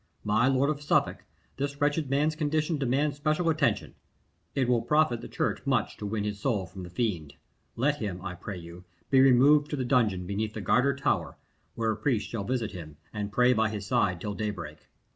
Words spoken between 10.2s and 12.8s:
beneath the Garter Tower, where a priest shall visit